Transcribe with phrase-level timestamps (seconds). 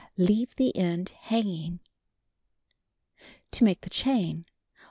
[0.17, 1.79] Xeave the end hanging.
[3.51, 4.45] To Make the Chain: 1.